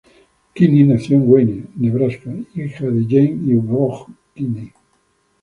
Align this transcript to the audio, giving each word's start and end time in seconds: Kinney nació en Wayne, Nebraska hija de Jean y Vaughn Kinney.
Kinney 0.55 0.83
nació 0.87 1.17
en 1.17 1.29
Wayne, 1.31 1.63
Nebraska 1.75 2.31
hija 2.55 2.87
de 2.89 3.05
Jean 3.05 3.47
y 3.47 3.53
Vaughn 3.53 4.17
Kinney. 4.33 4.73